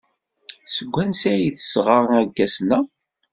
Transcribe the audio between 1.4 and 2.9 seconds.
d-tesɣa irkasen-a?